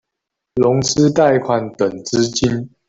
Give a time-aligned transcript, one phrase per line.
[0.55, 2.71] 融資貸款等資金